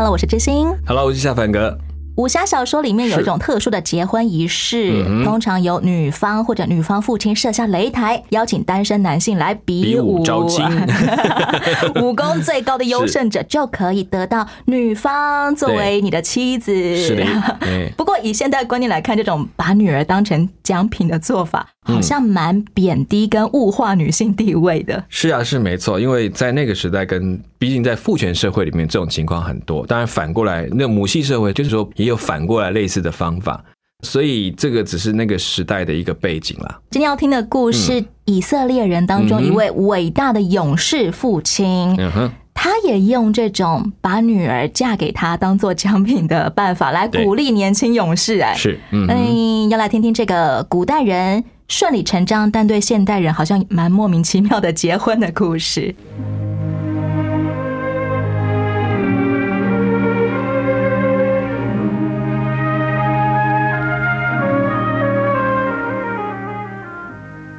[0.00, 0.66] Hello，我是知心。
[0.86, 1.76] Hello，我是夏凡哥。
[2.16, 10.64] 武侠小说里面有一种特殊的结婚仪式，嗯通常由女方或者女方父亲设下擂台，邀请单身男性来比比武招亲
[12.00, 16.72] 武功最高的优胜者就可以得到女方作为你的妻子。
[16.96, 17.24] 是的，
[17.94, 25.04] 不过以现代观念来看，这种把女儿当成奖品的做法，好像蛮贬低跟物化女性地位的。
[25.08, 29.86] 是啊，是没错，因为在那个时代跟毕竟在父权社会里面，这种情况很多。
[29.86, 33.62] 当然反过来，那母系社会就是说也有反过来类似的方法，
[34.02, 36.80] 所以这个只是那个时代的一个背景啦。
[36.90, 48.38] 今天要听的故事，以色列人当中一位伟大的勇士父亲，嗯哼，他也用这种把女儿嫁给他当做奖品的办法来鼓励年轻勇士。
[48.40, 55.94] 哎，是，嗯，嗯，要来听听这个古代人顺理成章，但对现代人好像蛮莫名其妙的结婚的故事。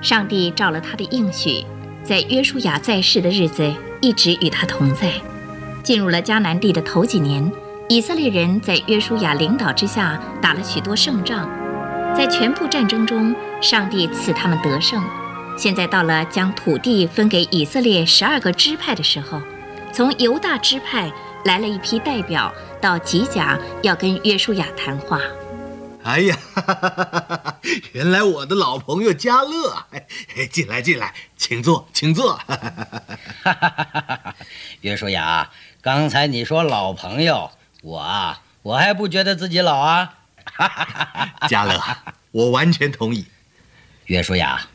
[0.02, 1.64] 上帝照了他的应许，
[2.04, 5.10] 在约书亚在世的日子，一直与他同在。
[5.84, 7.50] 进入了迦南地的头几年，
[7.88, 11.50] 以色列人在约书亚领导之下打了许多胜仗，
[12.16, 15.04] 在全部战争中，上帝赐他们得胜。
[15.58, 19.42] 现在到了将土地分给以色列十二个支派的时候，
[19.92, 21.12] 从犹大支派
[21.46, 25.20] 来了一批代表到吉甲，要跟约书亚谈话。
[26.04, 26.36] 哎呀，
[27.94, 32.40] 原来我的老朋友嘉乐，哎，进来进来，请坐，请坐。
[34.82, 35.50] 约书亚，
[35.82, 37.52] 刚才你说老朋友，
[37.84, 40.16] 我啊，我还不觉得自己老啊。
[41.48, 41.80] 嘉乐，
[42.32, 43.26] 我完全同意。
[44.06, 44.68] 约书亚，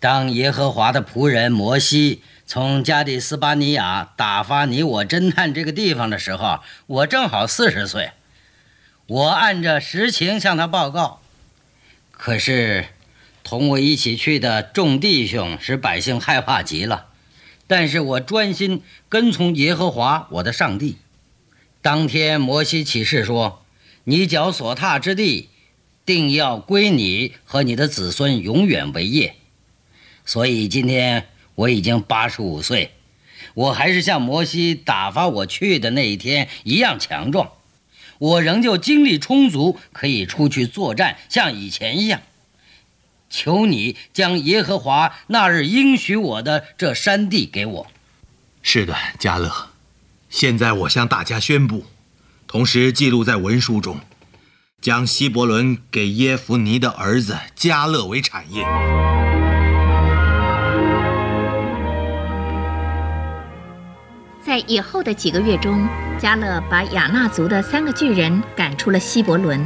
[0.00, 8.12] 当耶和华的仆人摩西从加利斯巴尼亚打发你我侦探这个地方的时候，我正好四十岁。
[9.06, 11.20] 我按着实情向他报告，
[12.10, 12.86] 可是
[13.42, 17.06] 同我一起去的众弟兄使百姓害怕极了。
[17.66, 20.98] 但是我专心跟从耶和华我的上帝。
[21.80, 23.61] 当天摩西起誓说
[24.04, 25.48] ：“你脚所踏之地，
[26.04, 29.36] 定要归你和你的子孙永远为业。”
[30.24, 32.92] 所以今天我已经八十五岁，
[33.54, 37.52] 我还是像摩西打发我去的那一天一样强壮。
[38.18, 42.22] 我仍旧精力充足，可以出去作战，像以前一样。
[43.28, 47.86] 求你将耶和华那日应许我的这山地给我。
[48.62, 49.70] 是的，嘉乐。
[50.30, 51.84] 现在我向大家宣布，
[52.52, 53.98] 同时记录在文书中，
[54.82, 58.62] 将希伯伦给耶夫尼的儿子加勒为产业。
[64.44, 69.64] 在以后的几个月中，加勒把亚纳族的三个巨人赶出了希伯伦。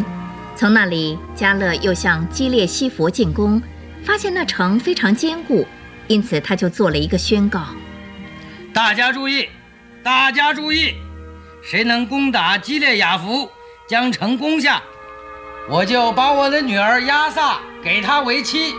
[0.55, 3.61] 从那里，加勒又向基列西佛进攻，
[4.05, 5.67] 发现那城非常坚固，
[6.07, 7.67] 因此他就做了一个宣告：
[8.73, 9.49] 大家注意，
[10.05, 10.95] 大家注意，
[11.69, 13.51] 谁能攻打基列雅福，
[13.89, 14.81] 将城攻下，
[15.69, 18.73] 我就把我的女儿亚萨给他为妻。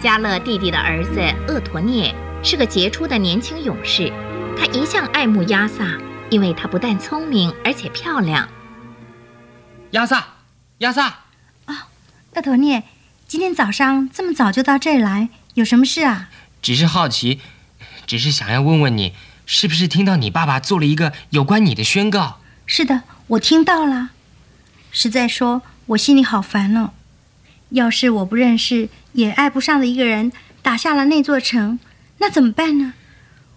[0.00, 4.12] 加勒弟弟的儿子厄陀涅是个杰出的年轻勇士，
[4.56, 5.98] 他一向爱慕亚萨，
[6.30, 8.48] 因为他不但聪明，而且漂亮。
[9.90, 10.24] 亚萨，
[10.78, 11.06] 亚萨，
[11.64, 11.88] 啊
[12.36, 12.84] 厄陀涅，
[13.26, 16.28] 今天早上这么早就到这儿来，有什么事啊？
[16.64, 17.42] 只是好奇，
[18.06, 19.12] 只是想要问问你，
[19.44, 22.40] 是不是听到你爸爸做了一个有关你的宣告？
[22.64, 24.12] 是的，我听到了。
[24.90, 26.92] 实在说，我心里好烦哦。
[27.68, 30.32] 要是我不认识也爱不上的一个人
[30.62, 31.78] 打下了那座城，
[32.16, 32.94] 那怎么办呢？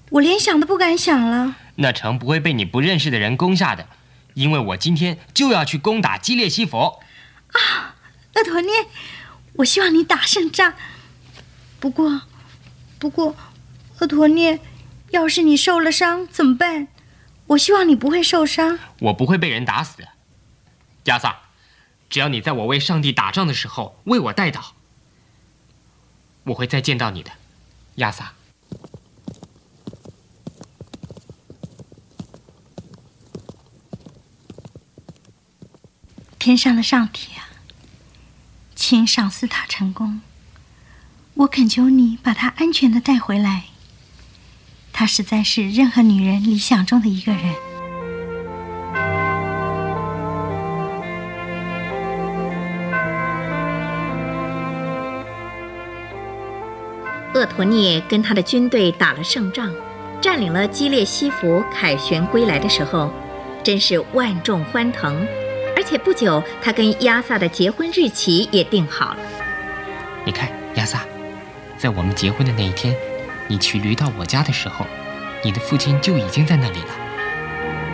[0.10, 1.56] 我连想都不敢想了。
[1.76, 3.88] 那城不会被你不认识的人攻下的，
[4.34, 7.00] 因为我今天就要去攻打基列西佛。
[7.54, 7.96] 啊
[8.36, 8.74] 厄陀涅，
[9.54, 10.74] 我希望你打胜仗。
[11.80, 12.24] 不过，
[13.00, 13.36] 不过，
[14.00, 14.60] 厄陀涅，
[15.12, 16.88] 要是你受了伤怎么办？
[17.48, 20.06] 我希望你不会受伤，我不会被人打死。
[21.06, 21.38] 亚萨，
[22.10, 24.74] 只要你在我为上帝打仗的时候为我带刀。
[26.46, 27.32] 我会再见到你的，
[27.96, 28.34] 亚萨。
[36.40, 37.50] 天上的上帝啊，
[38.76, 40.22] 请赏赐他成功。
[41.40, 43.66] 我恳求你把他安全的带回来。
[44.92, 47.54] 他实在是任何女人理想中的一个人。
[57.36, 59.72] 厄陀涅跟他的军队打了胜仗，
[60.20, 63.14] 占领了基列西弗，凯旋归来的时候，
[63.64, 65.16] 真是万众欢腾。
[65.76, 69.20] 而且不久，他跟亚萨的结婚日期也定好了。
[70.26, 71.06] 你看，亚萨，
[71.78, 72.96] 在我们结婚的那一天，
[73.48, 74.86] 你骑驴到我家的时候，
[75.44, 76.88] 你的父亲就已经在那里了。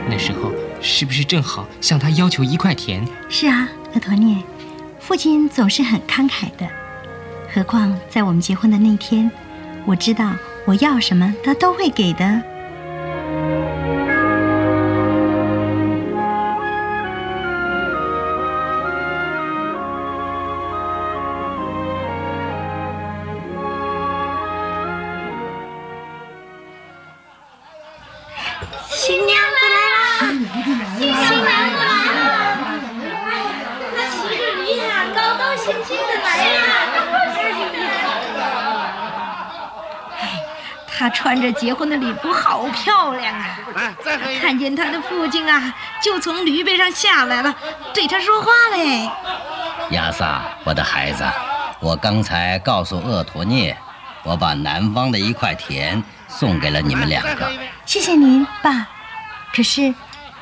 [0.10, 0.52] 那时候
[0.82, 3.06] 是不是正好向他要求一块田？
[3.30, 4.38] 是啊，厄陀涅，
[5.00, 6.68] 父亲总是很慷慨的。
[7.54, 9.30] 何况在我们结婚的那天，
[9.86, 10.34] 我知道
[10.66, 12.42] 我要什么，他都会给的。
[42.64, 43.60] 好漂亮啊！
[44.42, 47.54] 看见他的父亲啊，就从驴背上下来了，
[47.94, 49.10] 对他说话嘞。
[49.92, 51.26] 亚萨，我的孩子，
[51.80, 53.78] 我刚才告诉厄陀涅，
[54.24, 57.52] 我把南方的一块田送给了你们两个。
[57.86, 58.88] 谢谢您，爸。
[59.54, 59.94] 可是，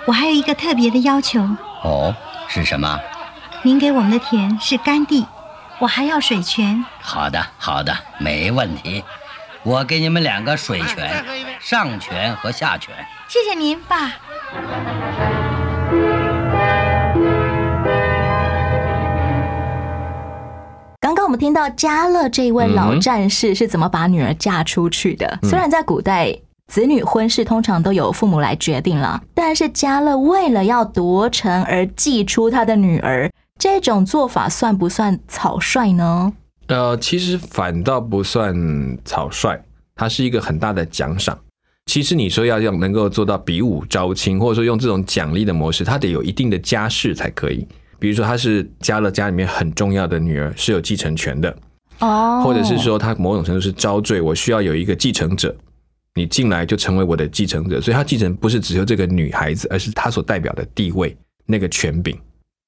[0.06, 1.42] 我还有一个特别的要求。
[1.84, 2.16] 哦，
[2.48, 3.00] 是什么？
[3.64, 5.26] 您给我们的田是干地，
[5.80, 6.86] 我还要水泉。
[7.02, 9.04] 好的，好的，没问题。
[9.64, 11.24] 我给你们两个水拳，
[11.60, 12.96] 上拳和下拳。
[13.28, 14.14] 谢谢您，爸。
[21.00, 25.38] 刚刚我们听到嘉乐这一位老战士是怎么把女儿嫁出去的。
[25.44, 26.36] 虽然在古代，
[26.66, 33.30] 子女婚事通常都由父母来决定了，但是嘉乐为了要夺城而祭出他的女儿，
[33.60, 36.34] 这种做法算不算草率呢？
[36.72, 39.62] 呃，其实反倒不算草率，
[39.94, 41.38] 它是一个很大的奖赏。
[41.88, 47.68] 其实你说要用能够做到比武招亲，或者说用这种奖励的模式，它得有一定的家世才可以。
[48.00, 51.54] 比如说，他是加了家里面很重要的女儿，是有继承权的，
[52.00, 55.54] 哦，或者是说他某种程度是招赘，我需要有一个继承者，
[56.16, 61.16] 你进来就成为我的继承者，所以他继承不是只有这个女孩子，而是她所代表的地位
[61.46, 62.18] 那个权柄。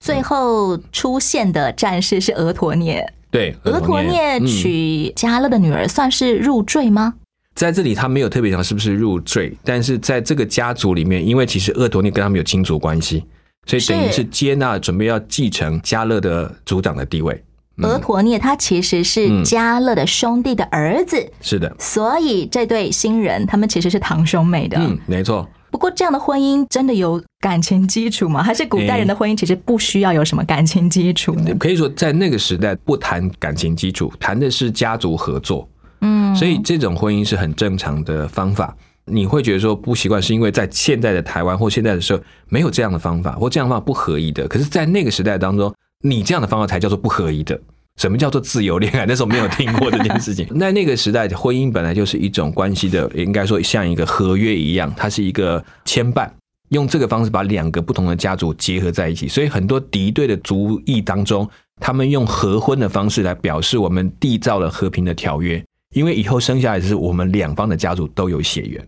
[0.02, 7.16] 最后出现的战士是俄陀涅，对，俄陀涅嗯娶嘉勒的女儿，算是入赘吗？
[7.56, 13.24] 在这里他没有特别讲是不是入赘，但是在这个家族里面，因为其实厄陀涅跟他们有亲族关系，
[13.66, 17.34] 所以等于是是接纳准备要继承嘉勒的族长的地位。
[17.78, 24.78] 嗯俄陀涅他其实是嗯嘉乐的兄弟的儿子，是的，所以这对新人他们其实是堂兄妹的。
[24.80, 25.50] 嗯，没错。
[25.74, 28.44] 不过这样的婚姻真的有感情基础吗？
[28.44, 31.52] 还是古代人的婚姻其实不需要有什么感情基础呢？
[31.60, 35.68] 可以说在那个时代不谈感情基础，谈的是家族合作。
[36.02, 38.77] 嗯，所以这种婚姻是很正常的方法。
[39.06, 44.48] 你会觉得说不习惯，是因为在现在的台湾或现在的社会没有这样的方法，或这样的方法不合宜的。
[44.48, 47.60] 可是，在那个时代当中，你这样的方法才叫做不合宜的。
[47.98, 49.06] 什么叫做自由恋爱？
[49.08, 50.48] 那时候没有听过这件事情。
[50.56, 56.30] 那那个时代，婚姻本来就是一种关系的，应该说像一个合约一样，它是一个牵绊。
[56.70, 61.48] 用这个方式把两个不同的家族结合在一起，所以很多敌对的族裔当中，
[61.80, 65.64] 他们用合婚的方式来表示我们缔造了和平的条约。
[65.94, 68.84] 因为以后生下来是我们两方的家族都有血缘，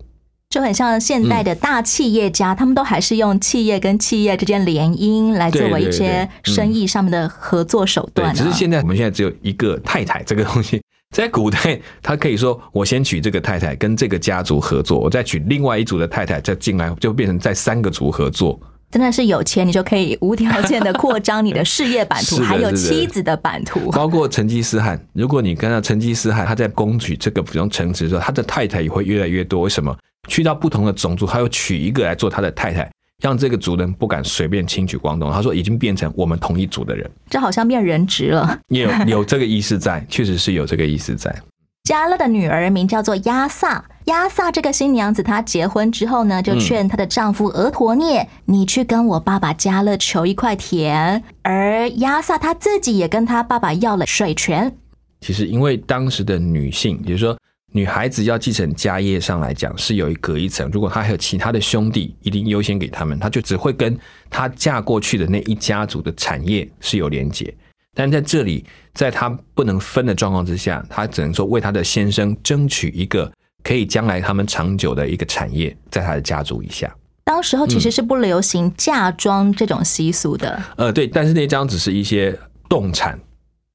[0.49, 8.33] 就很像现代的大企业家，他们都还是用企业跟企业之间联姻来作为一些生意上面的合作手段、啊。
[8.33, 10.81] 对，只是现在我们现在只有一个太太这个东西，
[11.13, 18.57] 在古代他可以说我先娶这个太太跟这个家族合作，我再娶另外一组的太太再进来，就变成在三个族合作。
[18.91, 23.91] 真的是有钱，你就可以无条件的扩张你的事业版图，还有妻子的版图。
[23.91, 29.61] 包括成吉思汗，如果你跟到成吉思汗，他在攻取这个比如城池的时候，他的太太也会越来越多。
[29.63, 29.93] 为什么？
[30.27, 32.89] 去到不同的种族，他又娶一个来做他的太太，
[33.21, 35.31] 让这个族人不敢随便轻举妄动。
[35.31, 38.59] 他说，已经变成我们同一族的人，这好像变人质了。
[38.69, 38.89] 也有
[39.19, 41.35] 有这个意思在，确实是有这个意思在。
[41.83, 51.23] 加勒的女儿名叫做亚萨，亚萨这个新娘子，她结婚之后呢，就劝她的丈夫俄陀涅，你去跟我爸爸加勒求一块田。
[51.43, 54.75] 而亚萨她自己也跟她爸爸要了水泉。
[55.21, 57.37] 其实，因为当时的女性，也就是说
[57.75, 67.53] 女孩子要继承家业上来讲是有一隔一层，如果她还有其他的兄弟，一定优先给他们，她就只会跟她嫁过去的那一家族的产业是有连结。
[67.93, 68.63] 但在这里，
[68.93, 73.29] 在她不能分的状况之下，她只能说为她的先生争取一个
[73.61, 76.89] 可以将来他们长久的一个产业，在她的家族以下。
[77.25, 82.39] 当时候其实是不流行嫁妆这种习俗的，呃，对，但是那张只是一些
[82.69, 83.19] 动产，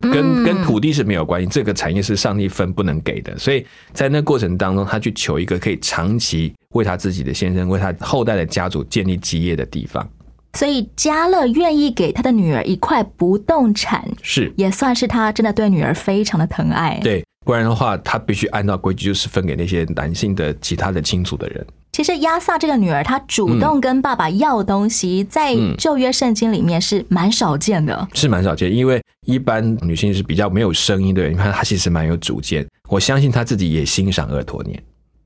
[0.00, 0.44] 跟嗯。
[0.44, 10.08] 跟土地是没有关系，这个产业是上帝分不能给的，所以在那过程当中，他去求一个可以长期为他自己的先生、为他后代的家族建立基业的地方，
[10.54, 14.52] 所以家乐愿意给他的女儿一块不动产，是。
[14.56, 21.66] 也算是他真的对女儿非常的疼爱。，对，不然的话，他必须按照规矩，就是分给那些男性的其他的亲族的人。
[21.90, 28.06] 其实亚萨这个女儿，她主动跟爸爸要东西，在嗯旧约圣经里面是蛮少见的。
[28.14, 34.80] 是蛮少见，因为一般女性是比较没有声音的人，你看她其实蛮有主见，我相信她自己也欣赏厄陀念。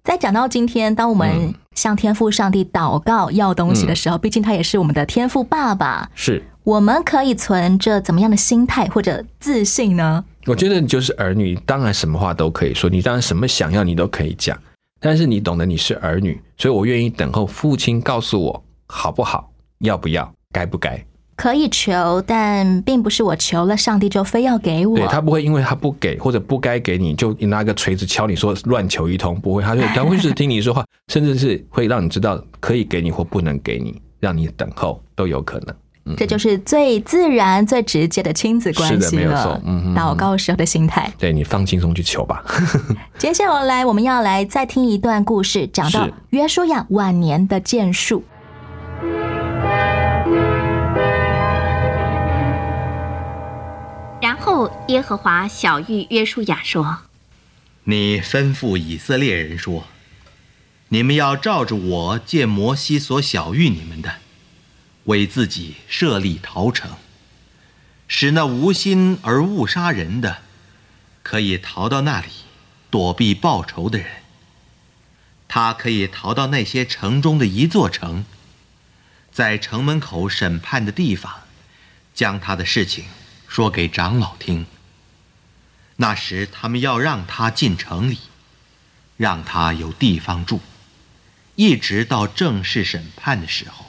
[0.05, 10.25] 在讲到今天，当我们嗯向天父上帝祷告要东西的时候，毕竟他也是我们的天父爸爸，是，我们可以存着怎么样的心态或者自信呢？
[10.47, 14.59] 我觉得你就是儿女，当然什么话都可以说，你当然什么想要你都可以讲，
[15.01, 21.03] 但是你懂得你是儿女，所以我愿意等候父亲告诉我好不好，要不要，该不该。
[21.37, 24.97] 可以求，但并不是我求了上帝就非要给我。
[24.97, 35.75] 对他不会因为他不给或者不该给你，就拿个锤子敲你说乱求一通，不会，他就他会是听你说话，甚至是会让你知道可以给你或不能给你，让你等候都有可能。
[36.17, 39.61] 这就是最自然、最直接的亲子关是的系了没有错。
[39.65, 41.11] 嗯祷告时候的心态。
[41.19, 42.45] 对你放轻松去求吧。
[43.19, 48.25] 接下来我们要来再听一段故事，讲到约书亚晚年的建树。
[54.21, 56.99] 然后耶和华小谕约书亚说
[57.85, 59.85] 你吩咐以色列人说
[60.89, 64.11] ：“你们要照着我借摩西所晓谕你们的，
[65.05, 66.97] 为自己设立逃城，
[68.09, 70.39] 使那无心而误杀人的，
[71.23, 72.29] 可以逃到那里，
[72.91, 74.07] 躲避报仇的人。
[75.47, 78.25] 他可以逃到那些城中的一座城，
[79.31, 81.43] 在城门口审判的地方，
[82.15, 83.05] 将他的事情
[83.47, 84.67] 说给长老听。”
[85.97, 88.19] 那时他们要让他进城里，
[89.17, 90.61] 让他有地方住，
[91.55, 93.84] 一直到正式审判的时候。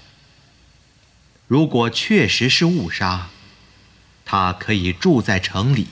[1.48, 3.28] 如果确实是误杀，
[4.26, 5.88] 他可以住在城里，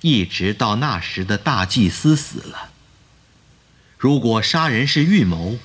[0.00, 2.70] 一直到那时的大祭司死了。
[3.98, 5.58] 如果杀人是预谋，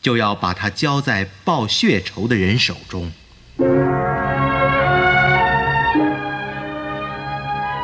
[0.00, 3.12] 就要把他交在报血仇的人手中。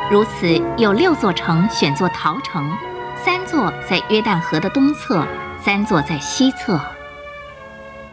[0.09, 2.75] 如此，有六座城选作逃城，
[3.23, 5.27] 三座在约旦河的东侧，
[5.63, 6.79] 三座在西侧。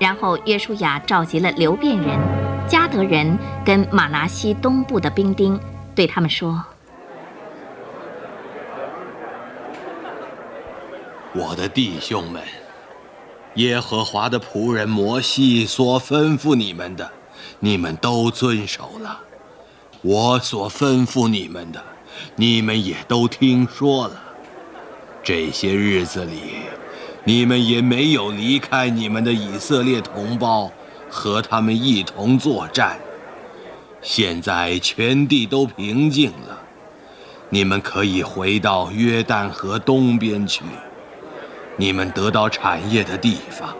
[0.00, 2.18] 然后约书亚召集了流变人、
[2.66, 5.60] 加德人跟马拿西东部的兵丁，
[5.94, 6.64] 对他们说
[11.34, 12.42] 我的弟兄们，
[13.56, 17.10] 耶和华的仆人摩西所吩咐你们的，
[17.58, 19.18] 你们都遵守了；
[20.00, 21.84] 我所吩咐你们的，
[22.36, 24.18] 你们也都听说了。
[25.22, 26.40] 这些日子里，
[27.24, 30.70] 你们也没有离开你们的以色列同胞，
[31.08, 32.98] 和他们一同作战。
[34.00, 36.62] 现在全地都平静了，
[37.50, 40.64] 你们可以回到约旦河东边去。
[41.76, 43.74] 你们得到产业的地方，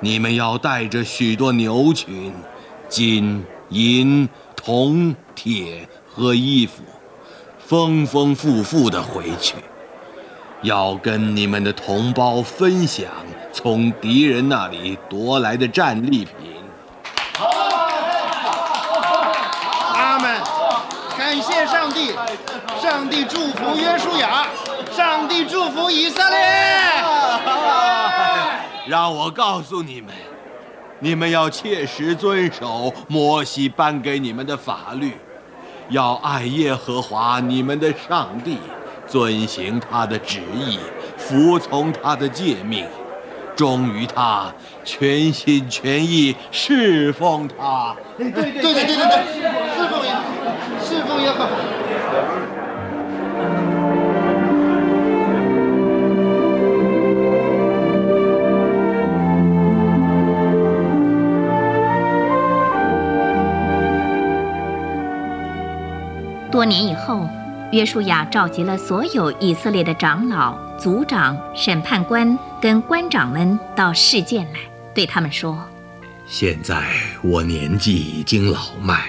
[0.00, 2.32] 你们要带着许多牛群、
[2.88, 6.82] 金银、铜、铁和衣服，
[7.58, 9.54] 丰丰富富的回去，
[10.64, 13.06] 要跟你们的同胞分享
[13.52, 16.34] 从敌人那里夺来的战利品。
[19.94, 20.40] 阿门！
[21.18, 22.14] 感谢上帝，
[22.80, 24.46] 上帝祝福约书亚，
[24.90, 26.38] 上帝祝福以色列。
[28.86, 30.14] 让我告诉你们，
[30.98, 35.18] 你们要切实遵守摩西颁给你们的法律，
[35.90, 38.56] 要爱耶和华你们的上帝，
[39.06, 40.78] 遵行他的旨意，
[41.16, 42.86] 服从他的诫命，
[43.54, 44.52] 忠于他，
[44.84, 47.94] 全心全意侍奉他。
[48.16, 50.02] 对对对对对，侍奉，
[50.82, 51.50] 侍奉耶和华。
[66.50, 67.28] 多年以后，
[67.74, 74.60] 约书亚召集了所有以色列的长老、族长、审判官跟官长们到事件来，
[74.94, 75.58] 对他们说
[76.24, 76.84] ：“现在
[77.20, 79.06] 我年纪已经老迈，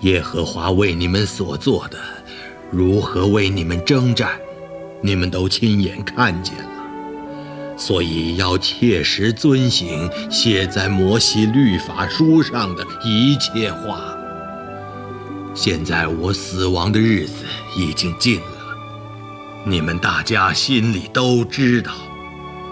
[0.00, 1.98] 耶和华为你们所做的，
[2.72, 4.30] 如何为你们征战，
[5.00, 7.76] 你们都亲眼看见了。
[7.76, 14.13] 所以要切实遵行写在摩西律法书上的一切话。
[15.54, 17.44] 现在我死亡的日子
[17.76, 18.76] 已经近了，
[19.64, 21.92] 你们大家心里都知道，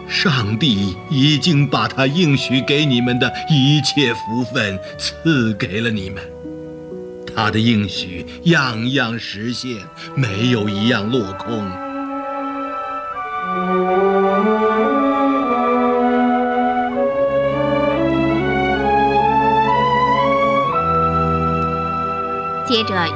[0.09, 6.21] 上帝已经把他应许给你们的一切福分赐给了你们。
[7.35, 9.77] 他的应许样样实现，
[10.17, 11.65] 没有一样落空。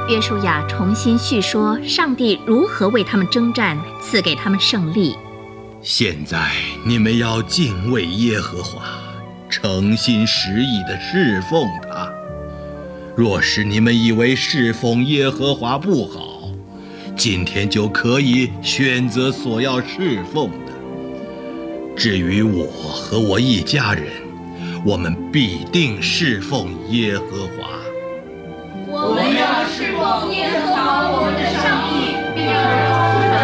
[0.09, 5.17] 约书亚重新叙说上帝如何为他们征战，赐给他们胜利。
[5.81, 6.53] 现在
[6.85, 8.83] 你们要敬畏耶和华，
[9.49, 12.09] 诚心实意地侍奉他。
[13.17, 16.49] 若是你们以为侍奉耶和华不好，
[17.17, 20.73] 今天就可以选择所要侍奉的。
[21.97, 24.05] 至于我和我一家人，
[24.85, 27.67] 我们必定侍奉耶和华。
[29.79, 31.93] 我们要侍奉耶和华我们的上帝，
[32.33, 33.37] 并要饶恕他。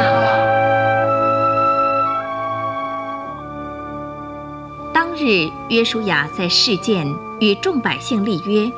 [4.93, 7.05] 当日，约书亚在事件
[7.39, 8.71] 与众百姓立约，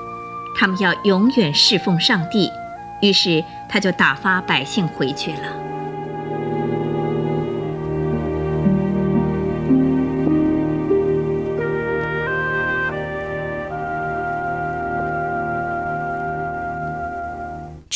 [0.53, 2.51] 他们要永远侍奉上帝。
[3.01, 5.64] 于是，他就打发百姓回去了。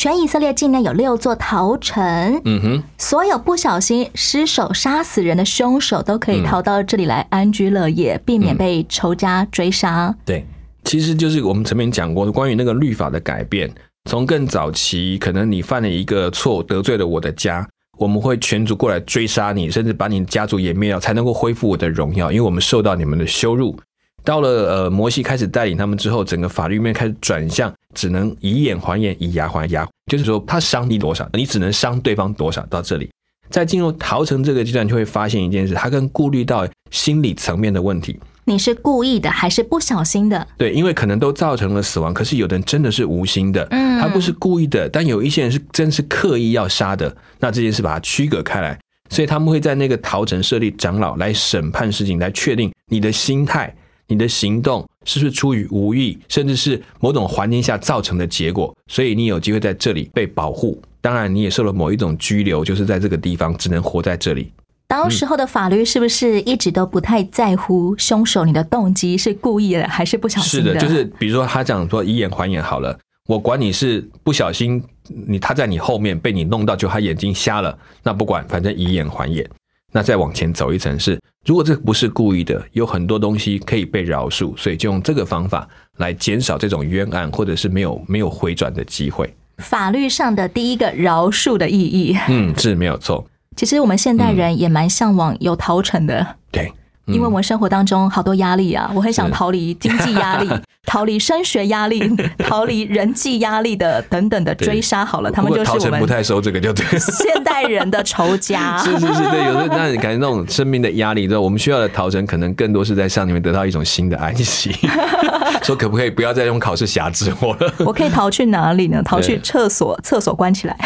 [0.02, 10.16] 全以色列境内有六座逃城，嗯哼，所有不小心失手杀死人的凶手都可以逃到这里来安居乐业，避免被仇家追杀。
[10.24, 10.42] 对，
[10.84, 13.70] 其实就是我们前面讲过的关于那个律法的改变，
[14.08, 23.78] 从更早期，可能你犯了一个错，得罪了我的家，我们会全族过来追杀你，甚至把你的家族也灭掉，才能够恢复我的荣耀，因为我们受到你们的羞辱。
[24.24, 32.64] 到了呃，摩西开始带领他们之后，整个法律面开始转向，只能以眼还眼，以牙还牙，就是说他伤你多少，你只能伤对方多少。
[32.66, 33.10] 到这里，
[33.48, 38.18] 在进入逃城这个阶段，就会发现一件事，他更顾虑到心理层面的问题。
[38.44, 40.46] 你是故意的还是不小心的？
[40.56, 48.78] 对，因为可能都造成了死亡，可是有的人真的是无心的，嗯他不是故意的，但有一些人是真是刻意要杀的，那这件事把它区隔开来，
[49.08, 53.74] 所以他们会在那个逃城设立长老来审判事情，来确定你的心态。
[54.10, 58.76] 你的行动是不是出于无意，甚至是某种环境下造成的结果？
[58.88, 60.82] 所以你有机会在这里被保护。
[61.00, 64.52] 当然，你也受了某一种拘留，就是在这个地方只能活在这里。
[64.88, 74.82] 当时候的法律是不是一直都不太在乎凶手你的动机是故意的还是不小心是的，就是比如说他讲说以眼还眼好了，我管你是不小心，
[75.28, 79.48] 你他在你后面被你弄到，就他眼睛瞎了，那不管，反正以眼还眼。
[79.92, 89.34] 那再往前走一层是，如果这不是故意的，有很多东西可以被饶恕，所以就用这个方法来减少这种冤案，或者是没有没有回转的机会。
[89.58, 92.16] 法律上的第一个饶恕的意义。
[92.28, 93.26] 嗯，是没有错。
[93.56, 96.72] 其实我们现代人也蛮向往有逃城的，对，
[97.12, 100.48] 因为我们生活当中好多压力啊，我很想逃离经济压力、
[100.86, 102.00] 逃离升学压力、
[102.38, 105.04] 逃离人际压力的等等的追杀。
[105.04, 106.84] 好了，他们就是我们不太收这个，就对。
[106.98, 108.78] 现代人的仇家。
[108.84, 114.74] 是是是，对，有的那你感觉那种生命的压力，对，我们需要的逃城可能更多是在上里面得到一种新的安息。
[115.62, 117.72] 说可不可以不要再用考试辖制我了？
[117.80, 119.02] 我可以逃去哪里呢？
[119.04, 120.76] 逃去厕所，厕所关起来，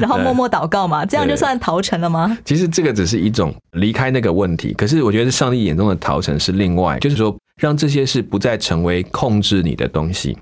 [0.00, 2.36] 然后默默祷告嘛，这样就算逃城了吗？
[2.44, 10.36] 其实这个只是一种离开那个问题，可是我觉得上帝眼中的逃城是另外，就是说让这些事不再成为控制你的东西，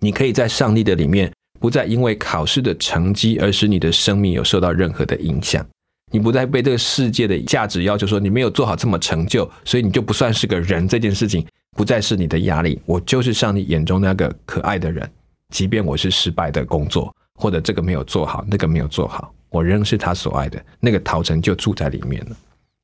[0.00, 5.64] 你可以在上帝的里面，不再因为考试的成绩而使你的生命有受到任何的影响。
[6.12, 10.88] 你不再被这个世界的价值要求说你没有做好这么成就，所以你就不算是个人。
[10.88, 11.46] 这件事情
[11.76, 15.08] 不再是你的压力，我就是上帝眼中那个可爱的人。
[15.54, 20.60] 即便我是失败的工作，或者这个没有做好，那个没有做好，我仍是他所爱的。
[20.80, 22.36] 那个陶城就住在里面了。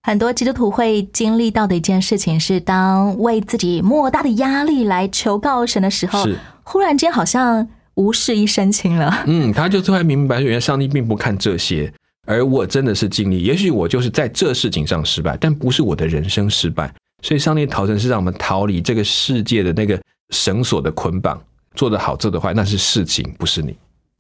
[0.06, 6.24] 很多基督徒会经历到的一件事情是，当为自己莫大的压力来求告神的时候，
[6.62, 9.24] 忽然间好像无事一身轻了。
[9.26, 11.92] 嗯，他就突然明白，原来上帝并不看这些。
[12.24, 16.94] 而我真的是尽力，也许我就是在这事情上失败，但不是我的人生失败。
[17.22, 21.36] 所以，上帝逃生是让我们逃离这个世界的那个绳索的捆绑。
[21.74, 23.76] 做得好，做得坏，那是事情，不是你。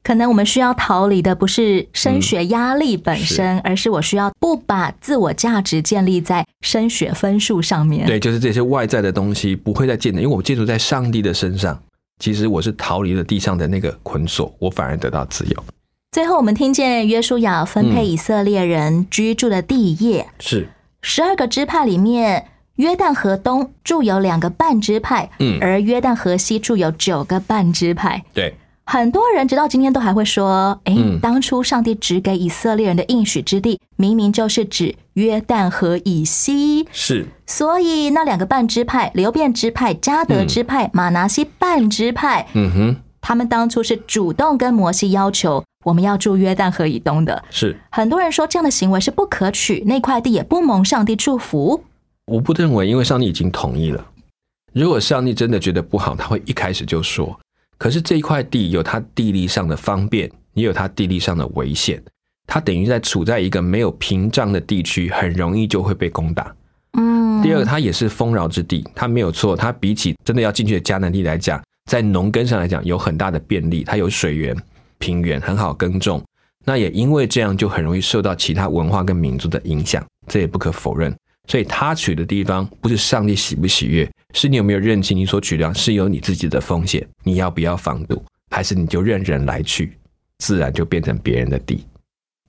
[0.06, 8.06] 可能我们需要逃离的不是升学压力本身，而是我需要不把自我价值建立在升学分数上面。
[8.06, 11.76] 对，就是这些外在的东西不会再建立，因为我建筑在上帝的身上。
[12.20, 15.64] 其实我是逃离了地上的那个捆锁，我反而得到自由。
[16.12, 20.68] 最后，我们听见约书亚分配以色列人居住的地业，是
[21.02, 28.22] 十二个支派里面，约旦河东住有两个半支派，嗯而约旦河西住有九个半支派。
[28.32, 28.54] 对，
[28.86, 36.86] 很多人直到今天都还会说：“诶，嗯当初上帝指给以色列人的应许之地，明明就是指约旦河以西。
[36.92, 47.44] 是所以那两个半支派——流变支派、加德支派、马拿西半支派，嗯哼，他们当初是主动跟摩西要求我们要住约旦河以东的。
[47.50, 51.82] 是，很多人说这样的行为是不可取，那块地也不蒙上帝祝福。
[52.26, 54.06] 我不认为，因为上帝已经同意了。
[54.72, 57.36] 如果上帝真的觉得不好，他会一开始就说。
[57.78, 62.02] 可是这一块地有它地理上的方便，也有它地理上的危险。
[62.46, 66.54] 它等于在处在一个没有屏障的地区，很容易就会被攻打。
[66.92, 69.56] 嗯，第二个，它也是丰饶之地，它没有错。
[69.56, 74.56] 它比起真的要进去的迦南地来讲，在农耕上来讲有很大的便利，它有水源、
[74.98, 76.22] 平原，很好耕种。
[76.64, 81.14] 那也因为这样，就很容易受到其他文化跟民族的影响，这也不可否认。
[81.48, 89.96] 所以他取的地方不是上帝喜不喜悦，是你有没有认清你所取量是有你自己的风险，你要不要防堵，还是你就任人来去，
[90.38, 91.82] 自然就变成别人的地。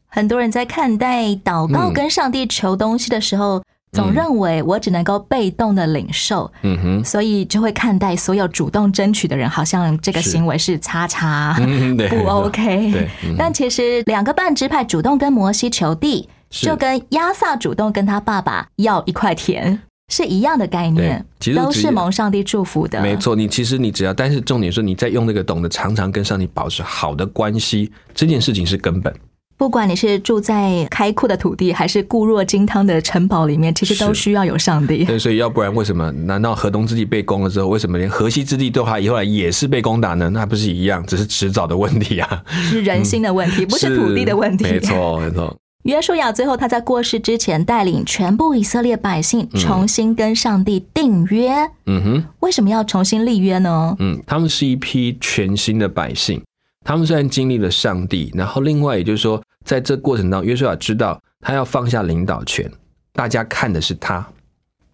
[0.07, 12.91] 很多人在看待祷告嗯跟上帝求东西的时候，总认为我只能够被动的领受，嗯哼，所以就会看待所有主动争取的人，好像这个行为是叉叉，嗯不 OK。
[12.91, 13.35] 对嗯。
[13.37, 19.79] 但其实两个半支派主动跟摩西求地，就跟亚萨主动跟他爸爸要一块田
[20.11, 23.01] 是一样的概念，其实都是蒙上帝祝福的。
[23.01, 29.13] 没错，你其实你只要，但是重点是你在用那个懂得常常跟上帝保持好的关系，这件事情是根本。
[29.57, 35.03] 不管你是住在开阔的土地，还是固若金汤的城堡里面，其实都需要有上帝。
[35.03, 36.11] 对，所以要不然为什么？
[36.11, 40.29] 难道河东之地被攻了之后，为什么连河西之地都还以后来也是被攻打呢？
[40.29, 44.63] 那还不是一样，只是迟早的问题啊，是人心的问题，不是土地的问题。
[44.63, 45.53] 没错，没错。
[45.83, 51.53] 约书亚最后他在过世之前，带领全部以色列百姓重新跟上帝订约。
[51.85, 53.95] 嗯哼，为什么要重新立约呢？
[53.99, 56.43] 嗯，他们是一批全新的百姓。
[56.83, 62.69] 他们虽然经历了上帝，然后另外也就是说，在这过程当中，约书亚知道他要放下领导权，
[63.13, 64.25] 大家看的是他。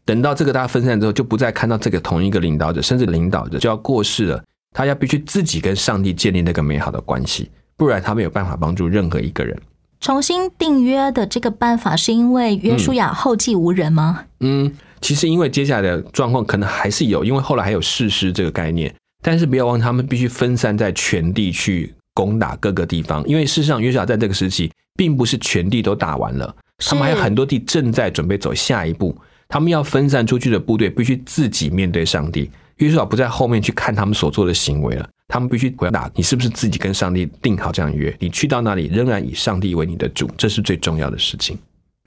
[0.06, 9.60] 等到这个大家分散之后，就不再看到这个同一个领导者，甚至领导者就要过世了，他要必须自己跟上帝建立那个美好的关系，不然他没有办法帮助任何一个人。
[10.04, 14.26] 重新订约的这个办法，是因为约书亚后继无人吗？
[14.42, 32.52] 嗯，其实因为接下来的状况可能还是有，因为后来还有誓师这个概念，但是不要忘，他们必须分散在全地去攻打各个地方，因为事实上约书亚在这个时期并不是全地都打完了，他们还有很多地正在准备走下一步，他们要分散出去的部队必须自己面对上帝。
[32.80, 41.58] 约书亚不在后面去看他们所做的行为了，他们必须回答你是不是自己跟上帝定好这样约，你去到那里仍然以上帝为你的主，这是最重要的事情。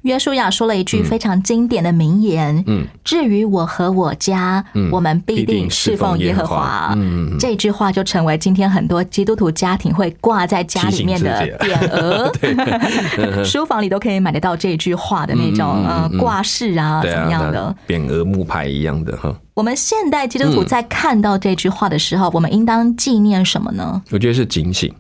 [0.07, 4.88] 约书亚说了一句非常经典的名言：“嗯，至于我和我家，嗯。
[4.90, 6.97] 我们必定侍奉耶和华。”
[7.38, 11.90] 这句话就成为今天很多基督徒家庭会挂在家里面的匾。
[11.90, 15.85] 额，书房里都可以买得到这句话的那种
[16.19, 17.77] 挂饰啊，怎么样的？
[17.88, 19.35] 那匾额木牌一样的哈。
[19.55, 24.01] 我们现代基督徒在看到这句话的时候，我们应当纪念什么呢？
[24.12, 24.92] 我觉得是警醒。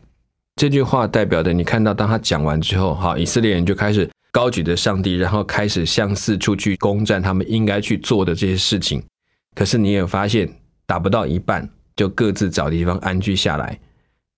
[0.56, 9.02] 这句话代表的，你看到当他讲完之后，哈，以色列人就开始高举着上帝，然后开始向四处去攻占他们应该去做的这些事情。
[9.54, 10.46] 可是你也发现，
[10.84, 13.80] 打不到一半，就各自找地方安居下来，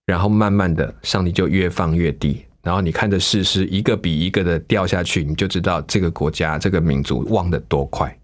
[0.06, 2.44] 然后慢慢的，上帝就越放越低。
[2.62, 8.16] 然后你看着事实一个比一个的掉下去，你就知道这个国家、这个民族忘得多快。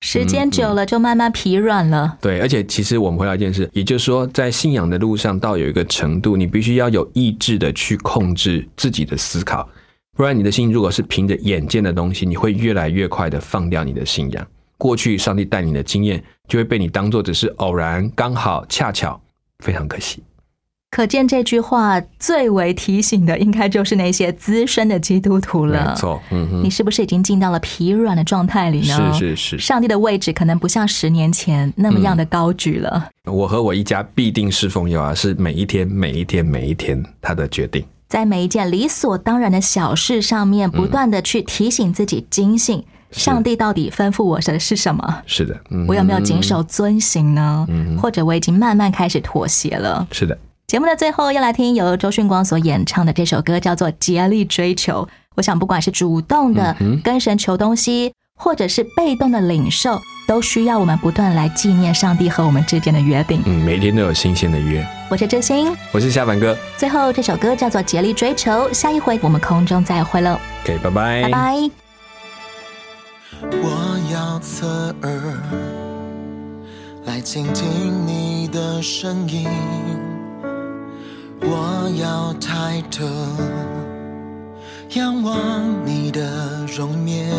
[0.00, 2.16] 时间久了就慢慢疲软了。
[2.22, 9.68] 对，而且其实我们回到一件事，也就是说，在信仰的路上到有一个程度，你必须要有意志的去控制自己的思考，
[10.20, 14.46] 不然你的心如果是凭着眼见的东西，你会越来越快的放掉你的信仰。
[14.76, 19.18] 过去上帝带你的经验，就会被你当做只是偶然、刚好、恰巧，
[19.60, 20.22] 非常可惜。
[20.90, 25.88] 可见这句话最为提醒的，应该就是那些资深的基督徒了。
[25.88, 29.14] 没错，嗯哼，你是不是已经进到了疲软的状态里呢？
[29.14, 33.08] 是是是，上帝的位置可能不像十年前那么样的高举了。
[33.24, 37.82] 我和我一家必定侍奉耶和华，是每一天、每一天、每一天他的决定。
[38.10, 45.22] 在每一件理所当然的小事上面，不断的去提醒自己警醒，上帝到底吩咐我的是什么？
[45.26, 47.64] 是的，嗯我有没有谨守遵行呢？
[47.68, 50.04] 嗯或者我已经慢慢开始妥协了？
[50.10, 50.36] 是的。
[50.66, 55.04] 节目的最后要来听由周迅光所演唱的这首歌，叫做《竭力追求》。
[55.36, 63.42] 我想，不管是主动的跟神求东西，或者是被动的领受，都需要我们不断来纪念上帝和我们之间的约定。
[63.44, 64.84] 嗯，每天都有新鲜的约。
[65.10, 66.56] 我是真心，我是夏凡哥。
[66.78, 70.38] 最后这首歌叫做《竭力追求》，下一回我们空中再会喽。
[70.64, 71.70] OK，拜拜，拜拜。
[73.42, 75.20] 我要侧耳
[77.04, 79.48] 来倾听你的声音，
[81.42, 83.04] 我要抬头
[84.94, 87.30] 仰望你的容颜，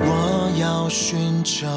[0.00, 1.68] 我要寻找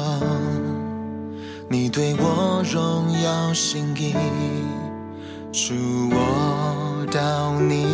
[1.68, 4.12] 你对我荣耀心意，
[5.52, 5.72] 主
[6.10, 7.86] 我到你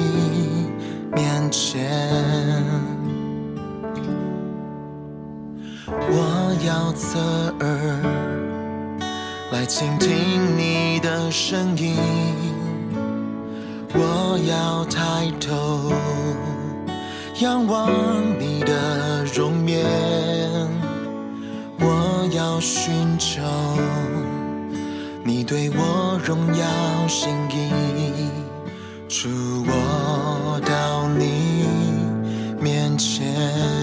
[1.14, 1.90] 面前。
[6.09, 7.18] 我要侧
[7.61, 8.00] 耳
[9.52, 11.98] 来倾听你的声音，
[13.94, 15.92] 我要抬头
[17.40, 17.90] 仰望
[18.38, 19.85] 你的容颜，
[21.78, 23.42] 我要寻求
[25.24, 27.70] 你对我荣耀心意，
[29.09, 29.28] 主
[29.66, 31.66] 我到你
[32.61, 33.82] 面前。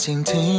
[0.00, 0.49] 倾听。